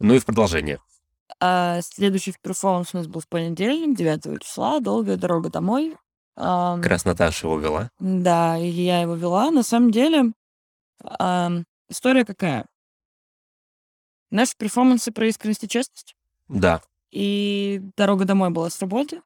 Ну 0.00 0.14
и 0.14 0.18
в 0.18 0.24
продолжение. 0.24 0.78
А 1.38 1.80
следующий 1.82 2.34
перформанс 2.42 2.94
у 2.94 2.98
нас 2.98 3.06
был 3.06 3.20
в 3.20 3.28
понедельник, 3.28 3.96
9 3.96 4.42
числа. 4.42 4.80
Долгая 4.80 5.16
дорога 5.16 5.50
домой. 5.50 5.96
Как 6.34 6.86
раз 6.86 7.04
Наташа 7.04 7.46
его 7.46 7.58
вела. 7.58 7.90
Да, 7.98 8.58
и 8.58 8.66
я 8.66 9.02
его 9.02 9.14
вела. 9.14 9.50
На 9.50 9.62
самом 9.62 9.90
деле, 9.90 10.32
ам, 11.04 11.64
история 11.88 12.24
какая? 12.24 12.66
Наши 14.30 14.54
перформансы 14.56 15.12
про 15.12 15.26
искренность 15.26 15.64
и 15.64 15.68
честность. 15.68 16.16
Да. 16.48 16.82
И 17.10 17.82
дорога 17.96 18.24
домой 18.24 18.50
была 18.50 18.70
с 18.70 18.80
работы. 18.80 19.22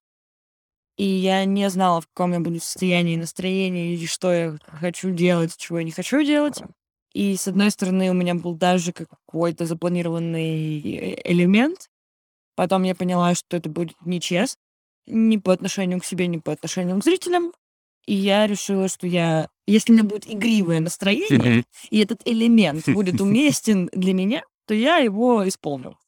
И 0.97 1.05
я 1.05 1.45
не 1.45 1.69
знала, 1.71 2.01
в 2.01 2.07
каком 2.07 2.33
я 2.33 2.41
буду 2.41 2.61
состоянии, 2.61 3.17
настроении, 3.17 3.95
и 3.95 4.07
что 4.07 4.33
я 4.33 4.59
хочу 4.67 5.11
делать, 5.11 5.57
чего 5.57 5.79
я 5.79 5.85
не 5.85 5.91
хочу 5.91 6.23
делать. 6.23 6.63
И, 7.15 7.37
с 7.37 7.49
одной 7.49 7.71
стороны, 7.71 8.11
у 8.11 8.15
меня 8.15 8.35
был 8.35 8.55
даже 8.55 8.93
какой-то 8.93 9.67
запланированный 9.67 10.81
э, 10.81 11.33
элемент. 11.33 11.89
Потом 12.57 12.83
я 12.83 12.95
поняла, 12.95 13.35
что 13.35 13.57
это 13.57 13.69
будет 13.69 13.97
нечестно 14.05 14.61
ни 15.07 15.37
по 15.37 15.53
отношению 15.53 16.01
к 16.01 16.05
себе, 16.05 16.27
ни 16.27 16.39
по 16.39 16.53
отношению 16.53 16.99
к 16.99 17.05
зрителям. 17.05 17.53
И 18.07 18.15
я 18.15 18.47
решила, 18.47 18.89
что 18.89 19.07
я... 19.07 19.49
Если 19.67 19.93
у 19.93 19.95
меня 19.95 20.05
будет 20.05 20.31
игривое 20.31 20.81
настроение, 20.81 21.65
и 21.91 21.99
этот 21.99 22.21
элемент 22.27 22.87
будет 22.89 23.21
уместен 23.21 23.89
для 23.93 24.13
меня, 24.13 24.43
то 24.67 24.75
я 24.75 24.99
его 24.99 25.47
исполню. 25.49 25.99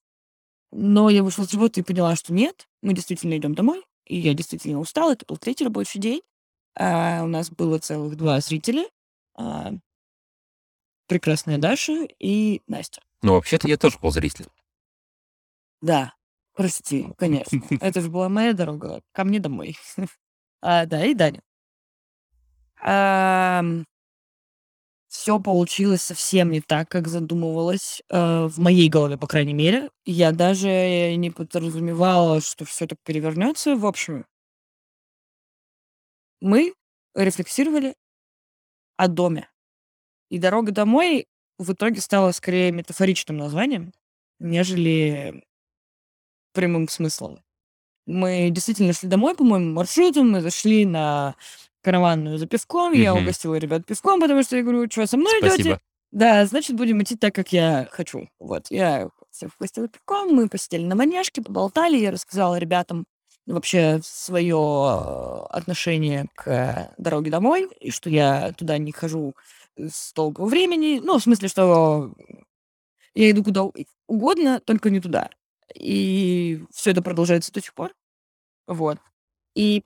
Но 0.72 1.08
я 1.08 1.22
вышла 1.22 1.44
с 1.44 1.54
работы 1.54 1.80
и 1.80 1.84
поняла, 1.84 2.16
что 2.16 2.34
нет, 2.34 2.66
мы 2.82 2.92
действительно 2.92 3.36
идем 3.36 3.54
домой, 3.54 3.82
и 4.04 4.16
я 4.16 4.34
действительно 4.34 4.78
устала. 4.78 5.12
Это 5.12 5.24
был 5.26 5.36
третий 5.36 5.64
рабочий 5.64 5.98
день. 5.98 6.20
А 6.78 7.22
у 7.24 7.26
нас 7.26 7.50
было 7.50 7.78
целых 7.78 8.16
два 8.16 8.40
зрителя. 8.40 8.86
А, 9.34 9.72
прекрасная 11.06 11.58
Даша 11.58 12.06
и 12.18 12.62
Настя. 12.66 13.02
Ну, 13.22 13.34
вообще-то 13.34 13.68
я 13.68 13.76
тоже 13.76 13.98
был 13.98 14.10
зрителем. 14.10 14.50
Да, 15.80 16.14
прости, 16.54 17.08
конечно. 17.18 17.60
Это 17.80 18.00
же 18.00 18.10
была 18.10 18.28
моя 18.28 18.52
дорога 18.52 19.02
ко 19.12 19.24
мне 19.24 19.40
домой. 19.40 19.76
А, 20.62 20.86
да, 20.86 21.04
и 21.04 21.14
Даня. 21.14 21.42
все 25.08 25.38
получилось 25.38 26.02
совсем 26.02 26.50
не 26.50 26.60
так, 26.60 26.88
как 26.88 27.08
задумывалось, 27.08 28.02
э, 28.08 28.46
в 28.46 28.58
моей 28.58 28.88
голове, 28.88 29.16
по 29.16 29.26
крайней 29.26 29.54
мере. 29.54 29.90
Я 30.04 30.32
даже 30.32 31.14
не 31.16 31.30
подразумевала, 31.30 32.40
что 32.40 32.64
все 32.64 32.86
так 32.86 32.98
перевернется. 33.04 33.76
В 33.76 33.86
общем, 33.86 34.26
мы 36.40 36.74
рефлексировали 37.14 37.94
о 38.96 39.08
доме. 39.08 39.48
И 40.30 40.38
дорога 40.38 40.72
домой 40.72 41.26
в 41.58 41.72
итоге 41.72 42.00
стала 42.00 42.32
скорее 42.32 42.72
метафоричным 42.72 43.36
названием, 43.36 43.92
нежели 44.38 45.42
прямым 46.52 46.88
смыслом. 46.88 47.40
Мы 48.06 48.50
действительно 48.50 48.92
шли 48.92 49.08
домой, 49.08 49.34
по-моему, 49.36 49.72
маршрутом, 49.74 50.30
мы 50.30 50.40
зашли 50.40 50.84
на 50.86 51.34
караванную 51.82 52.38
за 52.38 52.46
пивком, 52.46 52.92
я 52.92 53.12
Мгм. 53.14 53.22
угостила 53.22 53.56
ребят 53.56 53.86
пивком, 53.86 54.20
потому 54.20 54.42
что 54.42 54.56
я 54.56 54.62
говорю, 54.62 54.88
что 54.90 55.06
со 55.06 55.16
мной 55.16 55.40
идете? 55.40 55.54
Спасибо. 55.54 55.80
Да, 56.12 56.46
значит, 56.46 56.76
будем 56.76 57.02
идти 57.02 57.16
так, 57.16 57.34
как 57.34 57.52
я 57.52 57.88
хочу. 57.90 58.28
Вот, 58.38 58.66
я 58.70 59.08
всех 59.30 59.50
угостила 59.58 59.88
пивком, 59.88 60.34
мы 60.34 60.48
посидели 60.48 60.84
на 60.84 60.94
манежке, 60.94 61.42
поболтали, 61.42 61.96
я 61.98 62.10
рассказала 62.10 62.56
ребятам 62.56 63.06
вообще 63.46 64.00
свое 64.02 65.46
отношение 65.50 66.26
к 66.34 66.92
дороге 66.98 67.30
домой, 67.30 67.68
и 67.80 67.90
что 67.90 68.08
я 68.10 68.52
туда 68.56 68.78
не 68.78 68.92
хожу 68.92 69.34
с 69.76 70.12
долгого 70.12 70.46
времени. 70.46 71.00
Ну, 71.02 71.18
в 71.18 71.22
смысле, 71.22 71.48
что 71.48 72.12
я 73.14 73.30
иду 73.30 73.42
куда 73.44 73.64
угодно, 74.06 74.60
только 74.60 74.90
не 74.90 75.00
туда. 75.00 75.30
И 75.74 76.62
все 76.72 76.90
это 76.90 77.02
продолжается 77.02 77.52
до 77.52 77.60
сих 77.60 77.74
пор. 77.74 77.94
Вот. 78.66 78.98
И 79.54 79.84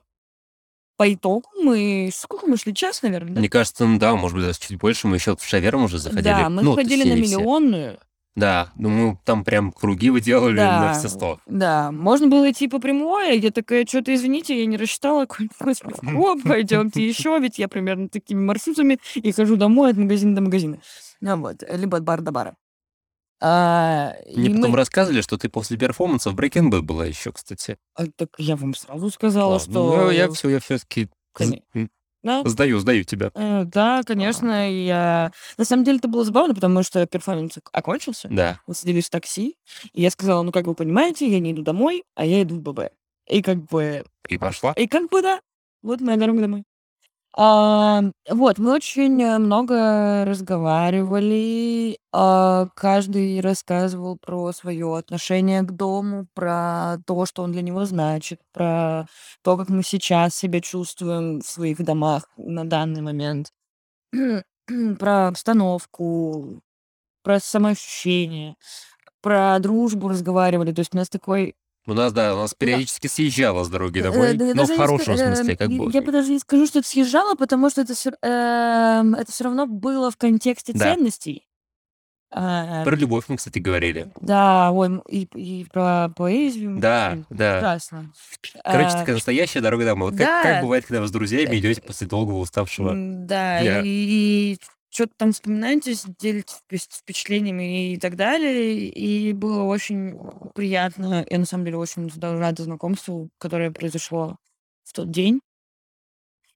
по 0.96 1.12
итогу 1.12 1.48
мы... 1.62 2.10
Сколько 2.12 2.46
мы 2.46 2.56
шли? 2.56 2.74
Час, 2.74 3.02
наверное, 3.02 3.34
да? 3.34 3.40
Мне 3.40 3.48
кажется, 3.48 3.86
ну 3.86 3.98
да, 3.98 4.14
может 4.16 4.36
быть, 4.36 4.46
даже 4.46 4.58
чуть 4.58 4.78
больше. 4.78 5.08
Мы 5.08 5.16
еще 5.16 5.36
в 5.36 5.42
шаверм 5.42 5.84
уже 5.84 5.98
заходили. 5.98 6.24
Да, 6.24 6.50
мы 6.50 6.62
ну, 6.62 6.74
ходили 6.74 7.04
на 7.04 7.16
тусили 7.16 7.26
все. 7.26 8.00
Да, 8.36 8.70
ну 8.76 8.88
мы 8.88 9.18
там 9.24 9.44
прям 9.44 9.72
круги 9.72 10.08
вы 10.10 10.20
делали 10.20 10.56
на 10.56 10.80
Да, 10.80 10.92
все 10.94 11.08
сто. 11.08 11.40
да. 11.46 11.90
Можно 11.90 12.28
было 12.28 12.50
идти 12.50 12.68
по 12.68 12.78
прямой, 12.78 13.30
а 13.30 13.34
я 13.34 13.50
такая, 13.50 13.84
что-то 13.86 14.14
извините, 14.14 14.58
я 14.58 14.66
не 14.66 14.76
рассчитала 14.76 15.26
пивко, 15.26 15.72
пойдемте 16.44 17.06
еще, 17.06 17.38
ведь 17.40 17.58
я 17.58 17.68
примерно 17.68 18.08
такими 18.08 18.40
маршрутами 18.40 18.98
и 19.14 19.32
хожу 19.32 19.56
домой 19.56 19.90
от 19.90 19.96
магазина 19.96 20.36
до 20.36 20.42
магазина. 20.42 20.78
Ну 21.20 21.36
вот, 21.36 21.62
либо 21.68 21.98
от 21.98 22.04
бара 22.04 22.20
до 22.20 22.30
бара. 22.32 22.56
А, 23.42 24.12
Мне 24.36 24.50
потом 24.54 24.72
мы... 24.72 24.76
рассказывали, 24.76 25.22
что 25.22 25.38
ты 25.38 25.48
после 25.48 25.78
перформанса 25.78 26.30
в 26.30 26.34
Bad 26.36 26.82
была 26.82 27.06
еще, 27.06 27.32
кстати. 27.32 27.78
А, 27.94 28.04
так 28.14 28.28
я 28.36 28.54
вам 28.56 28.74
сразу 28.74 29.10
сказала, 29.10 29.54
Ладно, 29.54 29.72
ну, 29.72 30.10
я 30.10 30.26
что... 30.26 30.34
все, 30.34 30.48
я 30.50 30.60
все-таки 30.60 31.08
Коне- 31.34 31.62
Да, 32.22 32.42
сдаю, 32.44 32.78
сдаю 32.80 33.04
тебя. 33.04 33.30
э, 33.34 33.64
да, 33.64 34.02
конечно, 34.04 34.70
я... 34.70 35.32
На 35.56 35.64
самом 35.64 35.84
деле 35.84 35.98
это 35.98 36.08
было 36.08 36.24
забавно, 36.24 36.54
потому 36.54 36.82
что 36.82 37.06
перформанс 37.06 37.56
ок- 37.56 37.70
окончился. 37.72 38.28
Да. 38.30 38.60
Мы 38.66 38.74
сидели 38.74 39.00
в 39.00 39.08
такси, 39.08 39.56
и 39.92 40.02
я 40.02 40.10
сказала, 40.10 40.42
ну, 40.42 40.52
как 40.52 40.66
вы 40.66 40.74
понимаете, 40.74 41.26
я 41.28 41.40
не 41.40 41.52
иду 41.52 41.62
домой, 41.62 42.04
а 42.14 42.24
я 42.26 42.42
иду 42.42 42.56
в 42.56 42.60
ББ. 42.60 42.90
И 43.28 43.42
как 43.42 43.64
бы... 43.64 44.04
И 44.28 44.36
пошла. 44.38 44.72
И 44.72 44.86
как 44.86 45.08
бы, 45.10 45.22
да, 45.22 45.40
вот 45.82 46.00
моя 46.00 46.18
дорога 46.18 46.40
домой. 46.42 46.64
А, 47.36 48.02
вот, 48.28 48.58
мы 48.58 48.74
очень 48.74 49.22
э, 49.22 49.38
много 49.38 50.24
разговаривали, 50.26 51.96
а, 52.12 52.66
каждый 52.74 53.40
рассказывал 53.40 54.18
про 54.20 54.52
свое 54.52 54.96
отношение 54.98 55.62
к 55.62 55.70
дому, 55.70 56.26
про 56.34 56.96
то, 57.06 57.26
что 57.26 57.42
он 57.44 57.52
для 57.52 57.62
него 57.62 57.84
значит, 57.84 58.40
про 58.52 59.06
то, 59.42 59.56
как 59.56 59.68
мы 59.68 59.84
сейчас 59.84 60.34
себя 60.34 60.60
чувствуем 60.60 61.40
в 61.40 61.46
своих 61.46 61.78
домах 61.84 62.24
на 62.36 62.64
данный 62.68 63.00
момент, 63.02 63.52
про 64.98 65.28
обстановку, 65.28 66.62
про 67.22 67.40
самоощущение, 67.40 68.56
про 69.22 69.58
дружбу 69.60 70.08
разговаривали. 70.08 70.72
То 70.72 70.80
есть 70.80 70.94
у 70.94 70.98
нас 70.98 71.08
такой 71.10 71.54
У 71.90 71.94
нас, 71.94 72.12
да, 72.12 72.34
у 72.34 72.38
нас 72.38 72.54
периодически 72.54 73.08
съезжала 73.08 73.64
с 73.64 73.68
дороги 73.68 73.98
Э, 73.98 74.02
домой, 74.04 74.34
да 74.34 74.46
я 74.46 74.54
но 74.54 74.64
в 74.64 74.68
даже 74.68 74.72
не 74.72 74.78
хорошем 74.78 75.14
ска- 75.14 75.18
э, 75.22 75.34
смысле, 75.34 75.56
как 75.56 75.68
я- 75.70 75.78
бы. 75.78 75.90
Я 75.92 76.02
бы 76.02 76.12
даже 76.12 76.30
не 76.30 76.38
скажу, 76.38 76.66
что 76.66 76.78
это 76.78 76.88
съезжало, 76.88 77.34
потому 77.34 77.68
что 77.70 77.80
это 77.80 77.94
все, 77.94 78.10
это 78.22 79.26
все 79.32 79.44
равно 79.44 79.66
было 79.66 80.10
в 80.10 80.16
контексте 80.16 80.72
Да. 80.72 80.94
ценностей. 80.94 81.46
А, 82.32 82.84
Про 82.84 82.94
любовь 82.94 83.24
мы, 83.26 83.38
кстати, 83.38 83.58
говорили. 83.58 84.12
да, 84.20 84.70
ой, 84.70 85.00
и, 85.08 85.24
и 85.34 85.64
про 85.64 86.10
поэзию. 86.10 86.76
Да, 86.78 87.14
м, 87.14 87.26
да. 87.28 87.54
Прекрасно. 87.54 88.12
Короче, 88.64 88.90
А, 88.90 88.98
такая 89.00 89.14
настоящая 89.16 89.60
дорога 89.60 89.84
домой. 89.84 90.10
Вот 90.12 90.18
как, 90.18 90.28
как 90.44 90.54
да, 90.56 90.62
бывает, 90.62 90.86
когда 90.86 91.00
вы 91.00 91.08
с 91.08 91.10
друзьями 91.10 91.58
идете 91.58 91.82
после 91.82 92.06
долгого 92.06 92.36
уставшего 92.38 92.92
да, 92.94 93.60
дня. 93.60 93.82
и, 93.84 94.58
что-то 94.90 95.12
там 95.16 95.32
вспоминаете, 95.32 95.94
делитесь 96.18 96.62
впе- 96.68 96.88
впечатлениями 96.90 97.92
и 97.94 97.98
так 97.98 98.16
далее. 98.16 98.88
И 98.88 99.32
было 99.32 99.62
очень 99.64 100.18
приятно. 100.54 101.24
Я 101.30 101.38
на 101.38 101.44
самом 101.46 101.64
деле 101.64 101.78
очень 101.78 102.08
рада 102.20 102.64
знакомству, 102.64 103.30
которое 103.38 103.70
произошло 103.70 104.36
в 104.84 104.92
тот 104.92 105.10
день. 105.10 105.40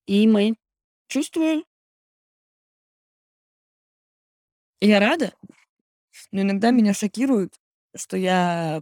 И 0.06 0.26
мои 0.26 0.54
чувства 1.08 1.62
Я 4.80 5.00
рада, 5.00 5.32
но 6.32 6.42
иногда 6.42 6.70
меня 6.70 6.94
шокирует, 6.94 7.54
что 7.96 8.16
я 8.16 8.80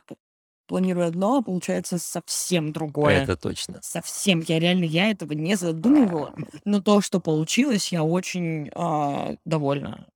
планирую 0.72 1.06
одно, 1.06 1.36
а 1.36 1.42
получается 1.42 1.98
совсем 1.98 2.72
другое. 2.72 3.24
Это 3.24 3.36
точно. 3.36 3.78
Совсем. 3.82 4.40
Я 4.48 4.58
реально, 4.58 4.84
я 4.84 5.10
этого 5.10 5.34
не 5.34 5.54
задумывала. 5.54 6.34
Но 6.64 6.80
то, 6.80 7.02
что 7.02 7.20
получилось, 7.20 7.92
я 7.92 8.02
очень 8.02 8.70
а, 8.74 9.34
довольна, 9.44 10.06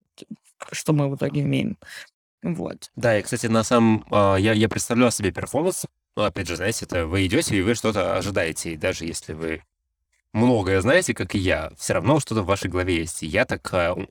что 0.72 0.95
мы 0.95 1.11
в 1.11 1.16
итоге 1.16 1.43
имеем. 1.43 1.77
Вот. 2.43 2.91
Да, 2.97 3.12
я, 3.12 3.21
кстати, 3.21 3.49
на 3.49 3.65
самом... 3.65 4.06
а, 4.11 4.37
Я, 4.37 4.54
я 4.54 4.71
представлял 4.71 5.10
себе 5.10 5.31
перформанс. 5.31 5.84
Ну, 6.16 6.22
опять 6.22 6.48
же, 6.48 6.57
знаете, 6.57 6.86
это 6.86 7.07
вы 7.07 7.27
идете, 7.27 7.54
и 7.54 7.60
вы 7.60 7.75
что-то 7.75 8.16
ожидаете. 8.16 8.72
И 8.72 8.77
даже 8.78 9.04
если 9.04 9.34
вы 9.34 9.63
многое 10.33 10.81
знаете, 10.81 11.13
как 11.13 11.34
и 11.34 11.39
я, 11.39 11.71
все 11.77 11.92
равно 11.92 12.19
что-то 12.19 12.41
в 12.41 12.47
вашей 12.47 12.71
голове 12.71 12.97
есть. 12.97 13.22
И 13.22 13.27
я 13.27 13.45
так... 13.45 13.71
м, 13.75 14.09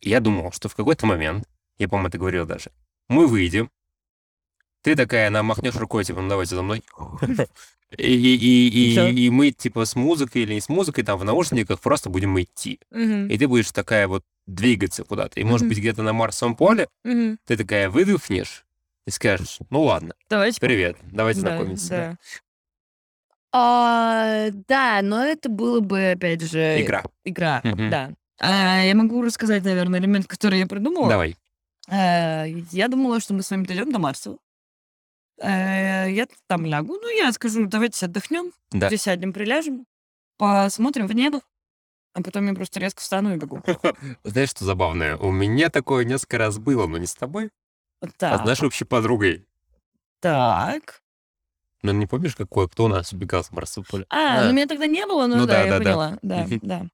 Я 0.00 0.20
думал, 0.20 0.52
что 0.52 0.68
в 0.68 0.76
какой-то 0.76 1.06
момент, 1.06 1.44
я, 1.76 1.88
по-моему, 1.88 2.06
это 2.08 2.18
говорил 2.18 2.46
даже, 2.46 2.70
мы 3.08 3.26
выйдем, 3.26 3.68
ты 4.82 4.94
такая, 4.96 5.28
она 5.28 5.42
махнешь 5.42 5.74
рукой, 5.76 6.04
типа, 6.04 6.20
ну 6.20 6.28
давайте 6.28 6.54
за 6.56 6.62
мной. 6.62 6.82
И, 7.96 8.02
и, 8.12 8.68
и, 8.68 9.24
И 9.24 9.30
мы, 9.30 9.50
типа, 9.50 9.86
с 9.86 9.96
музыкой 9.96 10.42
или 10.42 10.52
не 10.52 10.60
с 10.60 10.68
музыкой, 10.68 11.04
там, 11.04 11.18
в 11.18 11.24
наушниках 11.24 11.80
просто 11.80 12.10
будем 12.10 12.38
идти. 12.38 12.78
И 12.94 13.38
ты 13.38 13.48
будешь 13.48 13.72
такая 13.72 14.06
вот 14.06 14.24
двигаться 14.46 15.04
куда-то. 15.04 15.40
И, 15.40 15.44
может 15.44 15.66
быть, 15.66 15.78
где-то 15.78 16.02
на 16.02 16.12
Марсовом 16.12 16.54
поле 16.54 16.88
ты 17.02 17.56
такая 17.56 17.88
выдохнешь 17.88 18.66
и 19.06 19.10
скажешь, 19.10 19.60
ну 19.70 19.84
ладно, 19.84 20.12
Давайте. 20.28 20.60
привет, 20.60 20.98
давайте 21.12 21.40
Да, 21.40 21.48
знакомиться. 21.48 21.88
да». 21.88 21.96
да. 22.10 22.16
А, 23.52 24.48
да, 24.68 25.00
но 25.02 25.24
это 25.24 25.48
было 25.48 25.80
бы, 25.80 26.10
опять 26.10 26.42
же, 26.42 26.82
Игра. 26.82 27.02
игра, 27.24 27.62
Мгм. 27.64 27.88
да. 27.90 28.10
А, 28.38 28.82
я 28.84 28.94
могу 28.94 29.22
рассказать, 29.22 29.64
наверное, 29.64 29.98
элемент, 30.00 30.26
который 30.26 30.58
я 30.58 30.66
придумала. 30.66 31.08
Давай. 31.08 31.36
А, 31.88 32.44
я 32.44 32.88
думала, 32.88 33.20
что 33.20 33.32
мы 33.32 33.42
с 33.42 33.50
вами 33.50 33.64
дойдем 33.64 33.90
до 33.90 33.98
Марса. 33.98 34.36
Э, 35.40 36.06
я 36.10 36.26
там 36.46 36.64
лягу. 36.66 36.94
Ну, 37.00 37.08
я 37.16 37.32
скажу, 37.32 37.66
давайте 37.66 38.06
отдохнем, 38.06 38.52
Да. 38.70 38.88
присядем, 38.88 39.32
приляжем, 39.32 39.86
посмотрим 40.36 41.06
в 41.06 41.12
небо. 41.14 41.40
А 42.14 42.22
потом 42.22 42.46
я 42.48 42.54
просто 42.54 42.80
резко 42.80 43.00
встану 43.00 43.34
и 43.34 43.38
бегу. 43.38 43.62
Знаешь, 44.24 44.50
что 44.50 44.64
забавное? 44.64 45.16
У 45.16 45.30
меня 45.30 45.68
такое 45.68 46.04
несколько 46.04 46.38
раз 46.38 46.58
было, 46.58 46.86
но 46.86 46.98
не 46.98 47.06
с 47.06 47.14
тобой, 47.14 47.50
а 48.00 48.08
с 48.08 48.12
Так, 48.16 48.44
нашей 48.44 48.66
общей 48.66 48.84
подругой. 48.84 49.46
так. 50.20 51.02
Ну, 51.82 51.92
не 51.92 52.06
помнишь, 52.06 52.34
какой, 52.34 52.68
кто 52.68 52.86
у 52.86 52.88
нас 52.88 53.12
убегал 53.12 53.44
с 53.44 53.52
Марсуполя? 53.52 54.04
А, 54.10 54.46
ну 54.46 54.52
меня 54.52 54.66
тогда 54.66 54.86
не 54.86 55.06
было, 55.06 55.28
но 55.28 55.36
Ну 55.36 55.46
да, 55.46 55.52
да, 55.52 55.60
я 55.62 55.70
да, 55.70 55.78
да. 55.78 55.84
поняла. 55.84 56.18
Да, 56.22 56.36
Мгм. 56.46 56.58
да. 56.62 56.86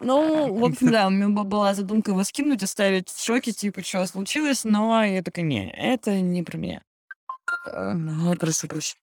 Ну, 0.00 0.52
в 0.58 0.64
общем, 0.64 0.90
да, 0.90 1.06
у 1.06 1.10
меня 1.10 1.28
была 1.28 1.74
задумка 1.74 2.10
его 2.10 2.24
скинуть, 2.24 2.62
оставить 2.62 3.08
в 3.08 3.24
шоке, 3.24 3.52
типа, 3.52 3.82
что 3.82 4.04
случилось, 4.06 4.64
но 4.64 5.02
я 5.04 5.22
такая, 5.22 5.44
не, 5.44 5.70
это 5.70 6.20
не 6.20 6.42
про 6.42 6.58
меня. 6.58 6.82
Э, 7.66 7.92
Ну, 7.92 8.34
прошу 8.36 8.68
прощения. 8.68 9.00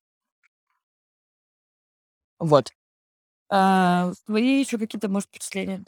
Вот. 2.40 2.72
А, 3.50 4.12
твои 4.26 4.60
еще 4.60 4.78
какие-то, 4.78 5.10
может, 5.10 5.30
впечатления? 5.30 5.86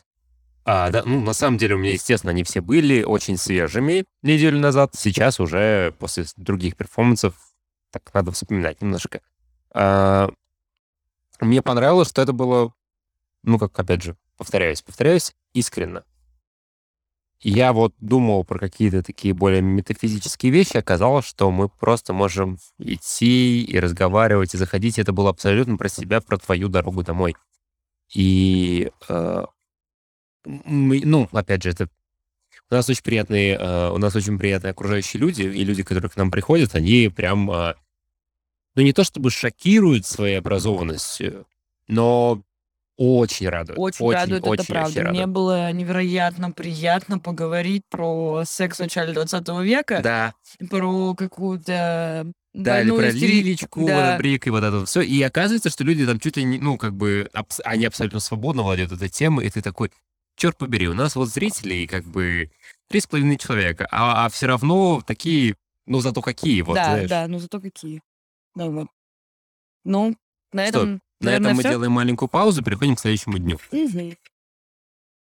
А, 0.65 0.89
да, 0.89 1.03
ну, 1.05 1.21
на 1.21 1.33
самом 1.33 1.57
деле, 1.57 1.75
у 1.75 1.77
меня, 1.77 1.93
естественно, 1.93 2.31
они 2.31 2.43
все 2.43 2.61
были 2.61 3.03
очень 3.03 3.37
свежими 3.37 4.05
неделю 4.23 4.59
назад. 4.59 4.95
Сейчас 4.95 5.39
уже 5.39 5.93
после 5.99 6.25
других 6.37 6.75
перформансов, 6.75 7.35
так 7.91 8.13
надо 8.13 8.31
вспоминать 8.31 8.81
немножко. 8.81 9.21
А, 9.73 10.29
мне 11.39 11.61
понравилось, 11.61 12.09
что 12.09 12.21
это 12.21 12.33
было, 12.33 12.73
ну, 13.43 13.59
как, 13.59 13.77
опять 13.79 14.03
же, 14.03 14.17
повторяюсь, 14.37 14.81
повторяюсь, 14.81 15.35
искренно. 15.53 16.03
Я 17.41 17.73
вот 17.73 17.93
думал 17.99 18.43
про 18.43 18.57
какие-то 18.57 19.03
такие 19.03 19.33
более 19.33 19.61
метафизические 19.61 20.51
вещи, 20.51 20.77
оказалось, 20.77 21.25
что 21.25 21.51
мы 21.51 21.69
просто 21.69 22.13
можем 22.13 22.57
идти 22.79 23.63
и 23.63 23.79
разговаривать, 23.79 24.53
и 24.53 24.57
заходить. 24.57 24.97
Это 24.97 25.13
было 25.13 25.29
абсолютно 25.29 25.77
про 25.77 25.89
себя, 25.89 26.21
про 26.21 26.37
твою 26.37 26.69
дорогу 26.69 27.03
домой. 27.03 27.35
И 28.13 28.91
э, 29.09 29.45
ну, 30.45 31.29
опять 31.31 31.63
же, 31.63 31.69
это 31.71 31.89
у 32.69 32.73
нас 32.73 32.89
очень 32.89 33.03
приятные, 33.03 33.55
э, 33.55 33.89
у 33.91 33.97
нас 33.97 34.15
очень 34.15 34.37
приятные 34.39 34.71
окружающие 34.71 35.19
люди, 35.19 35.43
и 35.43 35.63
люди, 35.63 35.83
которые 35.83 36.09
к 36.09 36.17
нам 36.17 36.31
приходят, 36.31 36.75
они 36.75 37.09
прям, 37.09 37.51
э, 37.51 37.75
ну, 38.75 38.81
не 38.81 38.93
то 38.93 39.03
чтобы 39.03 39.29
шокируют 39.29 40.05
своей 40.05 40.39
образованностью, 40.39 41.45
но 41.87 42.41
очень 42.97 43.49
радуют. 43.49 43.77
Очень, 43.79 44.11
радует, 44.11 44.41
это 44.41 44.49
очень, 44.49 44.65
правда. 44.65 44.89
очень 44.89 45.01
Мне 45.01 45.19
радуют. 45.21 45.29
было 45.29 45.71
невероятно 45.71 46.51
приятно 46.51 47.19
поговорить 47.19 47.83
про 47.89 48.43
секс 48.45 48.77
в 48.77 48.81
начале 48.81 49.13
20 49.13 49.47
века, 49.63 50.01
Да, 50.01 50.33
про 50.69 51.13
какую-то 51.13 52.31
да, 52.53 52.81
или 52.81 52.89
больную 52.89 52.97
про 52.99 53.11
вот 53.75 53.87
да. 53.87 54.17
брик 54.17 54.47
и 54.47 54.49
вот 54.49 54.63
это 54.63 54.85
все. 54.85 55.01
И 55.01 55.21
оказывается, 55.21 55.69
что 55.69 55.83
люди 55.83 56.05
там 56.05 56.19
чуть 56.19 56.37
ли 56.37 56.43
не, 56.45 56.57
ну, 56.59 56.77
как 56.77 56.93
бы, 56.95 57.29
абс- 57.33 57.59
они 57.65 57.85
абсолютно 57.85 58.19
свободно 58.21 58.63
владеют 58.63 58.91
этой 58.93 59.09
темой, 59.09 59.45
и 59.47 59.49
ты 59.49 59.61
такой, 59.61 59.91
черт 60.37 60.57
побери, 60.57 60.87
у 60.87 60.93
нас 60.93 61.15
вот 61.15 61.29
зрителей 61.29 61.87
как 61.87 62.05
бы 62.05 62.49
три 62.87 62.99
с 63.01 63.07
половиной 63.07 63.37
человека, 63.37 63.87
а, 63.91 64.29
все 64.29 64.47
равно 64.47 65.01
такие, 65.05 65.55
ну, 65.85 65.99
зато 65.99 66.21
какие, 66.21 66.61
вот, 66.61 66.75
да, 66.75 66.85
знаешь. 66.85 67.09
да, 67.09 67.27
ну 67.27 67.39
зато 67.39 67.59
какие. 67.59 68.01
Да, 68.55 68.67
вот. 68.69 68.87
Ну, 69.83 70.15
на 70.53 70.67
Что, 70.67 70.79
этом, 70.79 71.01
На 71.21 71.25
наверное, 71.27 71.47
этом 71.51 71.57
мы 71.57 71.61
всё. 71.63 71.69
делаем 71.71 71.91
маленькую 71.91 72.29
паузу, 72.29 72.63
переходим 72.63 72.95
к 72.95 72.99
следующему 72.99 73.37
дню. 73.37 73.57
Мгм. 73.71 74.15